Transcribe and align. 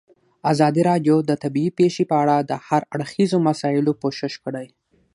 ازادي 0.51 0.81
راډیو 0.89 1.15
د 1.29 1.31
طبیعي 1.43 1.71
پېښې 1.79 2.03
په 2.11 2.15
اړه 2.23 2.35
د 2.49 2.51
هر 2.67 2.81
اړخیزو 2.95 3.37
مسایلو 3.49 3.91
پوښښ 4.01 4.33
کړی. 4.45 4.67